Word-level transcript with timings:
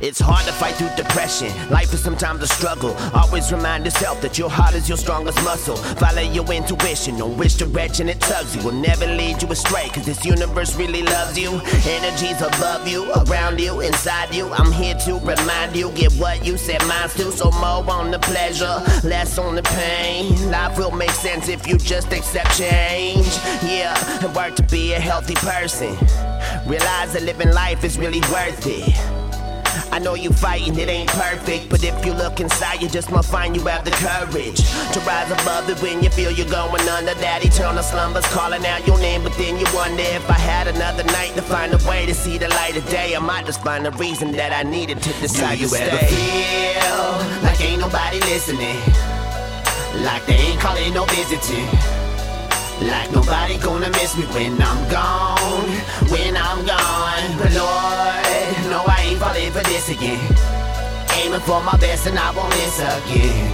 It's 0.00 0.20
hard 0.20 0.46
to 0.46 0.52
fight 0.52 0.76
through 0.76 0.94
depression. 0.96 1.48
Life 1.70 1.92
is 1.92 2.00
sometimes 2.00 2.40
a 2.42 2.46
struggle. 2.46 2.94
Always 3.14 3.50
remind 3.50 3.84
yourself 3.84 4.20
that 4.22 4.38
your 4.38 4.48
heart 4.48 4.74
is 4.74 4.88
your 4.88 4.96
strongest 4.96 5.42
muscle. 5.42 5.74
Follow 5.74 6.22
your 6.22 6.46
intuition. 6.52 7.20
On 7.20 7.36
which 7.36 7.56
direction 7.56 8.08
it 8.08 8.20
tugs 8.20 8.54
you 8.54 8.62
will 8.62 8.78
never 8.78 9.06
lead 9.06 9.42
you 9.42 9.48
astray. 9.48 9.88
Cause 9.88 10.06
this 10.06 10.24
universe 10.24 10.76
really 10.76 11.02
loves 11.02 11.36
you. 11.36 11.60
Energies 11.84 12.40
above 12.40 12.86
you, 12.86 13.10
around 13.26 13.58
you, 13.58 13.80
inside 13.80 14.32
you. 14.32 14.48
I'm 14.50 14.70
here 14.70 14.94
to 14.94 15.14
remind 15.18 15.74
you. 15.74 15.90
Get 15.90 16.12
what 16.12 16.46
you 16.46 16.56
said 16.56 16.80
minds 16.86 17.14
to. 17.14 17.32
So 17.32 17.50
more 17.50 17.82
on 17.90 18.12
the 18.12 18.20
pleasure, 18.20 18.80
less 19.02 19.36
on 19.36 19.56
the 19.56 19.64
pain. 19.64 20.48
Life 20.48 20.78
will 20.78 20.92
make 20.92 21.10
sense 21.10 21.48
if 21.48 21.66
you 21.66 21.76
just 21.76 22.12
accept 22.12 22.56
change. 22.56 23.26
Yeah, 23.64 23.96
and 24.24 24.32
work 24.32 24.54
to 24.56 24.62
be 24.62 24.92
a 24.92 25.00
healthy 25.00 25.34
person. 25.34 25.90
Realize 26.68 27.14
that 27.14 27.22
living 27.22 27.50
life 27.52 27.82
is 27.82 27.98
really 27.98 28.20
worth 28.30 28.64
it. 28.64 29.18
I 29.92 29.98
know 29.98 30.14
you 30.14 30.30
fighting, 30.30 30.78
it 30.78 30.88
ain't 30.88 31.10
perfect. 31.10 31.68
But 31.68 31.82
if 31.84 32.04
you 32.04 32.12
look 32.12 32.40
inside, 32.40 32.82
you 32.82 32.88
just 32.88 33.10
might 33.10 33.24
find 33.24 33.56
you 33.56 33.62
have 33.66 33.84
the 33.84 33.90
courage 33.92 34.60
to 34.92 35.00
rise 35.00 35.30
above 35.30 35.68
it 35.70 35.80
when 35.82 36.02
you 36.02 36.10
feel 36.10 36.30
you're 36.30 36.48
going 36.48 36.86
under. 36.88 37.14
That 37.14 37.44
eternal 37.44 37.82
slumber's 37.82 38.26
calling 38.26 38.64
out 38.66 38.86
your 38.86 38.98
name, 38.98 39.22
but 39.22 39.34
then 39.34 39.58
you 39.58 39.66
wonder 39.74 40.02
if 40.02 40.28
I 40.30 40.34
had 40.38 40.68
another 40.68 41.04
night 41.04 41.32
to 41.36 41.42
find 41.42 41.72
a 41.72 41.78
way 41.88 42.06
to 42.06 42.14
see 42.14 42.38
the 42.38 42.48
light 42.48 42.76
of 42.76 42.88
day. 42.88 43.14
I 43.16 43.18
might 43.20 43.46
just 43.46 43.62
find 43.62 43.86
a 43.86 43.90
reason 43.92 44.32
that 44.32 44.52
I 44.52 44.62
needed 44.68 45.02
to 45.02 45.12
decide 45.20 45.58
Do 45.58 45.64
you 45.64 45.68
to 45.70 45.76
ever 45.82 45.96
stay. 45.96 46.14
feel 46.14 47.42
like 47.42 47.60
ain't 47.60 47.80
nobody 47.80 48.20
listening? 48.20 48.78
Like 50.04 50.24
they 50.26 50.34
ain't 50.36 50.60
calling 50.60 50.94
no 50.94 51.04
visiting. 51.06 51.66
Like 52.80 53.10
nobody 53.10 53.58
gonna 53.58 53.90
miss 53.90 54.16
me 54.16 54.22
when 54.26 54.52
I'm 54.62 54.88
gone, 54.88 55.68
when 56.12 56.36
I'm 56.36 56.64
gone. 56.64 57.38
But 57.38 57.52
Lord, 57.52 58.07
for 59.58 59.64
this 59.70 59.88
again. 59.88 60.20
Aiming 61.24 61.40
for 61.40 61.60
my 61.62 61.76
best 61.78 62.06
and 62.06 62.18
I 62.18 62.30
won't 62.30 62.50
miss 62.50 62.78
again. 62.78 63.52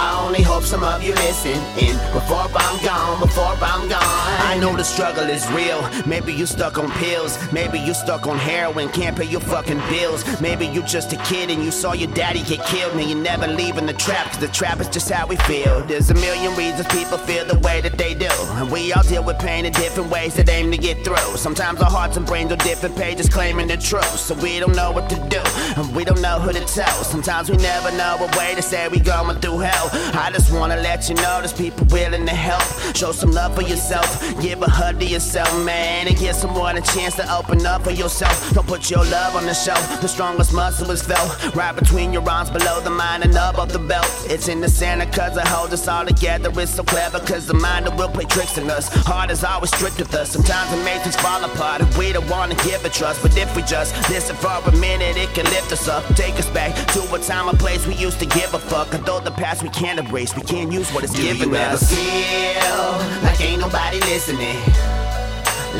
I 0.00 0.24
only 0.24 0.42
hope 0.42 0.64
some 0.64 0.82
of 0.82 1.02
you 1.02 1.14
listen 1.14 1.58
in 1.78 1.96
before 2.12 2.46
I'm 2.54 2.84
gone, 2.84 3.20
before 3.20 3.54
I'm 3.60 3.88
gone. 3.88 4.37
I 4.48 4.56
know 4.58 4.74
the 4.74 4.82
struggle 4.82 5.24
is 5.24 5.46
real. 5.52 5.78
Maybe 6.06 6.32
you 6.32 6.46
stuck 6.46 6.78
on 6.78 6.90
pills. 6.92 7.36
Maybe 7.52 7.78
you 7.78 7.92
stuck 7.92 8.26
on 8.26 8.38
heroin, 8.38 8.88
can't 8.88 9.14
pay 9.14 9.26
your 9.26 9.42
fucking 9.42 9.78
bills. 9.90 10.24
Maybe 10.40 10.66
you 10.66 10.82
just 10.84 11.12
a 11.12 11.16
kid 11.24 11.50
and 11.50 11.62
you 11.62 11.70
saw 11.70 11.92
your 11.92 12.10
daddy 12.14 12.42
get 12.42 12.64
killed. 12.64 12.94
And 12.94 13.10
you're 13.10 13.18
never 13.18 13.46
leaving 13.46 13.84
the 13.84 13.92
trap, 13.92 14.28
cause 14.28 14.38
the 14.38 14.48
trap 14.48 14.80
is 14.80 14.88
just 14.88 15.10
how 15.10 15.26
we 15.26 15.36
feel. 15.36 15.82
There's 15.82 16.08
a 16.08 16.14
million 16.14 16.56
reasons 16.56 16.88
people 16.88 17.18
feel 17.18 17.44
the 17.44 17.58
way 17.58 17.82
that 17.82 17.98
they 17.98 18.14
do. 18.14 18.30
And 18.56 18.72
we 18.72 18.90
all 18.94 19.02
deal 19.02 19.22
with 19.22 19.38
pain 19.38 19.66
in 19.66 19.72
different 19.74 20.10
ways 20.10 20.34
that 20.36 20.48
aim 20.48 20.70
to 20.70 20.78
get 20.78 21.04
through. 21.04 21.36
Sometimes 21.36 21.82
our 21.82 21.90
hearts 21.90 22.16
and 22.16 22.24
brains 22.24 22.50
are 22.50 22.56
different 22.56 22.96
pages 22.96 23.28
claiming 23.28 23.68
the 23.68 23.76
truth. 23.76 24.18
So 24.18 24.34
we 24.34 24.58
don't 24.60 24.74
know 24.74 24.90
what 24.92 25.10
to 25.10 25.16
do, 25.28 25.42
and 25.76 25.94
we 25.94 26.04
don't 26.04 26.22
know 26.22 26.38
who 26.38 26.54
to 26.54 26.64
tell. 26.64 27.04
Sometimes 27.04 27.50
we 27.50 27.58
never 27.58 27.92
know 27.98 28.16
a 28.18 28.38
way 28.38 28.54
to 28.54 28.62
say 28.62 28.88
we 28.88 28.98
going 28.98 29.38
through 29.40 29.58
hell. 29.58 29.90
I 30.14 30.30
just 30.32 30.50
wanna 30.50 30.76
let 30.76 31.06
you 31.10 31.16
know 31.16 31.36
there's 31.40 31.52
people 31.52 31.86
willing 31.90 32.24
to 32.24 32.34
help. 32.34 32.96
Show 32.96 33.12
some 33.12 33.32
love 33.32 33.54
for 33.54 33.62
yourself, 33.62 34.08
give 34.40 34.62
a 34.62 34.70
hug 34.70 34.98
to 35.00 35.06
yourself, 35.06 35.52
man, 35.64 36.08
and 36.08 36.16
give 36.16 36.34
someone 36.34 36.76
a 36.76 36.80
chance 36.80 37.16
to 37.16 37.32
open 37.32 37.64
up 37.66 37.82
for 37.82 37.90
yourself. 37.90 38.52
Don't 38.52 38.66
put 38.66 38.90
your 38.90 39.04
love 39.04 39.36
on 39.36 39.46
the 39.46 39.54
shelf. 39.54 40.00
The 40.00 40.08
strongest 40.08 40.52
muscle 40.52 40.90
is 40.90 41.02
felt 41.02 41.54
right 41.54 41.74
between 41.74 42.12
your 42.12 42.28
arms, 42.28 42.50
below 42.50 42.80
the 42.80 42.90
mind 42.90 43.24
and 43.24 43.32
above 43.32 43.72
the 43.72 43.78
belt. 43.78 44.06
It's 44.30 44.48
in 44.48 44.60
the 44.60 44.68
center 44.68 45.06
cause 45.06 45.36
it 45.38 45.46
holds 45.48 45.72
us 45.72 45.88
all 45.88 46.04
together. 46.04 46.50
It's 46.60 46.74
so 46.74 46.84
clever 46.84 47.18
cause 47.20 47.46
the 47.46 47.54
mind 47.54 47.86
that 47.86 47.96
will 47.96 48.10
play 48.10 48.24
tricks 48.24 48.58
on 48.58 48.68
us. 48.70 48.88
Heart 49.06 49.30
is 49.30 49.42
always 49.42 49.70
strict 49.74 49.98
with 49.98 50.14
us. 50.14 50.32
Sometimes 50.32 50.70
it 50.72 50.84
makes 50.84 51.06
us 51.06 51.16
fall 51.16 51.42
apart 51.42 51.80
and 51.80 51.94
we 51.96 52.12
don't 52.12 52.28
wanna 52.28 52.54
give 52.56 52.84
it 52.84 52.92
trust. 52.92 53.22
But 53.22 53.34
if 53.38 53.54
we 53.56 53.62
just 53.62 53.96
listen 54.10 54.36
for 54.36 54.52
a 54.68 54.72
minute, 54.76 55.16
it 55.16 55.30
can 55.34 55.44
lift 55.46 55.72
us 55.72 55.88
up. 55.88 56.04
Take 56.14 56.34
us 56.34 56.48
back 56.50 56.74
to 56.92 57.00
a 57.14 57.18
time, 57.18 57.48
a 57.48 57.54
place 57.54 57.86
we 57.86 57.94
used 57.94 58.18
to 58.20 58.26
give 58.26 58.52
a 58.52 58.58
fuck. 58.58 58.92
Although 58.94 59.20
the 59.20 59.30
past 59.30 59.62
we 59.62 59.70
can't 59.70 59.98
erase, 59.98 60.36
we 60.36 60.42
can't 60.42 60.70
use 60.70 60.90
what 60.92 61.04
it's 61.04 61.14
Do 61.14 61.22
given 61.22 61.48
you 61.48 61.56
ever 61.56 61.74
us. 61.74 61.88
feel 61.88 63.22
like 63.24 63.40
ain't 63.40 63.60
nobody 63.62 63.98
listening? 64.00 64.60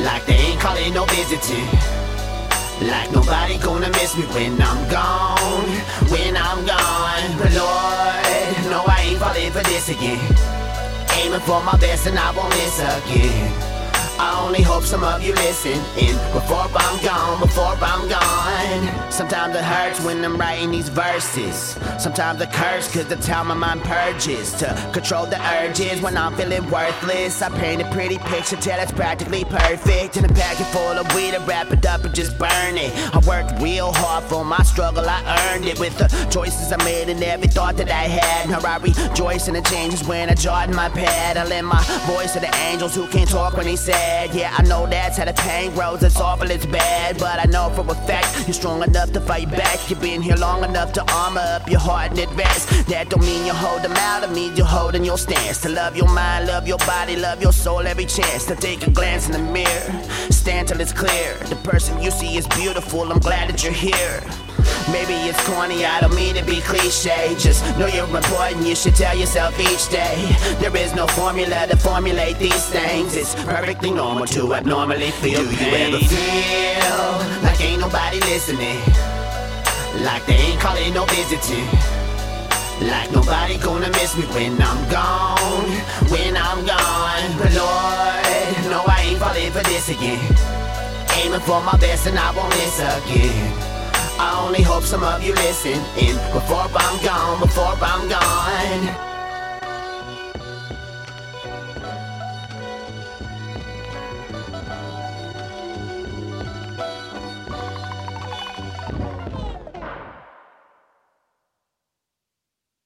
Like 0.04 0.24
they 0.24 0.36
ain't 0.36 0.60
calling 0.60 0.94
no 0.94 1.04
visiting. 1.04 1.68
Like 2.88 3.10
nobody 3.12 3.58
gonna 3.58 3.90
miss 3.90 4.16
me 4.16 4.22
when 4.32 4.52
I'm 4.62 4.88
gone, 4.88 5.68
when 6.08 6.36
I'm 6.36 6.64
gone. 6.64 7.36
But 7.36 7.52
Lord, 7.52 7.58
no, 7.58 7.66
I 7.66 7.98
ain't 7.98 8.07
falling 9.18 9.50
for 9.50 9.62
this 9.64 9.88
again. 9.88 10.20
Aiming 11.18 11.40
for 11.40 11.62
my 11.62 11.76
best 11.78 12.06
and 12.06 12.18
I 12.18 12.30
won't 12.30 12.50
miss 12.50 12.78
again. 12.78 13.52
I 14.20 14.42
only 14.44 14.62
hope 14.62 14.84
some 14.84 15.02
of 15.04 15.22
you 15.22 15.34
listen 15.34 15.78
in 15.98 16.16
before 16.32 16.66
I'm 16.74 17.04
gone, 17.04 17.40
before 17.40 17.76
I'm 17.80 18.08
gone. 18.08 18.37
Sometimes 19.10 19.56
it 19.56 19.64
hurts 19.64 20.04
when 20.04 20.24
I'm 20.24 20.36
writing 20.36 20.70
these 20.70 20.88
verses. 20.90 21.76
Sometimes 21.98 22.40
it 22.40 22.52
curse 22.52 22.92
cause 22.92 23.06
the 23.06 23.16
time 23.16 23.48
my 23.48 23.54
mind 23.54 23.80
purges 23.80 24.52
to 24.60 24.66
control 24.92 25.26
the 25.26 25.40
urges 25.58 26.00
when 26.00 26.16
I'm 26.16 26.34
feeling 26.36 26.70
worthless. 26.70 27.42
I 27.42 27.48
paint 27.58 27.82
a 27.82 27.90
pretty 27.90 28.18
picture 28.18 28.56
till 28.56 28.78
it's 28.78 28.92
practically 28.92 29.44
perfect. 29.44 30.18
In 30.18 30.24
a 30.24 30.28
packet 30.28 30.66
full 30.66 30.98
of 30.98 31.12
weed, 31.16 31.34
I 31.34 31.44
wrap 31.46 31.72
it 31.72 31.84
up 31.86 32.04
and 32.04 32.14
just 32.14 32.38
burn 32.38 32.76
it. 32.76 32.92
I 33.14 33.18
worked 33.26 33.60
real 33.60 33.90
hard 33.92 34.24
for 34.24 34.44
my 34.44 34.62
struggle, 34.62 35.04
I 35.08 35.18
earned 35.50 35.64
it 35.64 35.80
with 35.80 35.96
the 35.96 36.06
choices 36.30 36.70
I 36.70 36.76
made 36.84 37.08
and 37.08 37.22
every 37.22 37.48
thought 37.48 37.76
that 37.78 37.90
I 37.90 38.04
had. 38.04 38.50
Now 38.50 38.60
I 38.60 38.76
rejoice 38.76 39.48
in 39.48 39.54
the 39.54 39.62
changes 39.62 40.06
when 40.06 40.28
I 40.28 40.34
jot 40.34 40.68
in 40.68 40.76
my 40.76 40.90
pad. 40.90 41.38
I 41.38 41.44
lend 41.44 41.66
my 41.66 41.82
voice 42.06 42.34
to 42.34 42.40
the 42.40 42.54
angels 42.68 42.94
who 42.94 43.06
can't 43.08 43.28
talk 43.28 43.56
when 43.56 43.66
they 43.66 43.76
sad. 43.76 44.34
Yeah, 44.34 44.54
I 44.56 44.62
know 44.62 44.86
that's 44.86 45.16
how 45.16 45.24
the 45.24 45.32
pain 45.32 45.72
grows. 45.72 46.02
It's 46.02 46.20
awful, 46.20 46.50
it's 46.50 46.66
bad, 46.66 47.18
but 47.18 47.40
I 47.40 47.44
know 47.50 47.70
for 47.70 47.80
a 47.90 47.94
fact 48.06 48.46
you're 48.46 48.57
strong 48.58 48.82
enough 48.82 49.12
to 49.12 49.20
fight 49.20 49.48
back. 49.52 49.88
You've 49.88 50.00
been 50.00 50.20
here 50.20 50.34
long 50.34 50.64
enough 50.64 50.92
to 50.94 51.02
armor 51.12 51.40
up 51.56 51.70
your 51.70 51.78
heart 51.78 52.10
in 52.12 52.18
advance. 52.18 52.66
That 52.86 53.08
don't 53.08 53.22
mean 53.22 53.46
you 53.46 53.52
hold 53.52 53.82
them 53.82 53.92
out, 53.92 54.24
it 54.24 54.32
means 54.32 54.58
you're 54.58 54.66
holding 54.66 55.04
your 55.04 55.16
stance. 55.16 55.60
To 55.62 55.68
love 55.68 55.96
your 55.96 56.08
mind, 56.08 56.48
love 56.48 56.66
your 56.66 56.78
body, 56.78 57.14
love 57.14 57.40
your 57.40 57.52
soul 57.52 57.86
every 57.86 58.06
chance. 58.06 58.46
To 58.46 58.56
take 58.56 58.84
a 58.84 58.90
glance 58.90 59.26
in 59.26 59.32
the 59.32 59.52
mirror, 59.52 59.88
stand 60.30 60.68
till 60.68 60.80
it's 60.80 60.92
clear. 60.92 61.34
The 61.48 61.56
person 61.62 62.02
you 62.02 62.10
see 62.10 62.36
is 62.36 62.48
beautiful, 62.48 63.12
I'm 63.12 63.20
glad 63.20 63.48
that 63.48 63.62
you're 63.62 63.72
here. 63.72 64.20
Maybe 64.90 65.14
it's 65.28 65.40
corny, 65.46 65.84
I 65.84 66.00
don't 66.00 66.14
mean 66.16 66.34
to 66.34 66.44
be 66.44 66.60
cliche. 66.62 67.36
Just 67.38 67.62
know 67.78 67.86
you're 67.86 68.08
important, 68.16 68.66
you 68.66 68.74
should 68.74 68.96
tell 68.96 69.16
yourself 69.16 69.54
each 69.60 69.88
day. 69.88 70.16
There 70.58 70.74
is 70.76 70.94
no 70.94 71.06
formula 71.06 71.66
to 71.68 71.76
formulate 71.76 72.38
these 72.38 72.66
things. 72.66 73.14
It's 73.14 73.34
perfectly 73.44 73.92
normal 73.92 74.26
to 74.34 74.54
abnormally 74.54 75.12
feel 75.22 75.44
Do 75.44 75.54
you 75.64 75.74
ever 75.84 75.98
feel 75.98 77.42
like 77.44 77.60
ain't 77.60 77.80
nobody 77.80 78.18
Like 78.48 80.24
they 80.24 80.32
ain't 80.32 80.58
calling 80.58 80.94
no 80.94 81.04
visiting. 81.04 81.66
Like 82.88 83.12
nobody 83.12 83.58
gonna 83.58 83.90
miss 83.90 84.16
me 84.16 84.24
when 84.32 84.56
I'm 84.62 84.90
gone, 84.90 85.68
when 86.08 86.34
I'm 86.34 86.64
gone. 86.64 87.36
But 87.36 87.52
Lord, 87.52 88.70
no, 88.72 88.84
I 88.88 89.04
ain't 89.04 89.18
falling 89.18 89.52
for 89.52 89.62
this 89.64 89.90
again. 89.90 90.24
Aiming 91.22 91.40
for 91.40 91.60
my 91.60 91.76
best 91.76 92.06
and 92.06 92.18
I 92.18 92.30
won't 92.34 92.48
miss 92.56 92.78
again. 92.78 93.52
I 94.18 94.42
only 94.42 94.62
hope 94.62 94.84
some 94.84 95.02
of 95.02 95.22
you 95.22 95.34
listen 95.34 95.78
in 95.98 96.16
before 96.32 96.68
I'm 96.74 97.04
gone, 97.04 97.40
before 97.40 97.76
I'm 97.82 98.08
gone. 98.08 99.07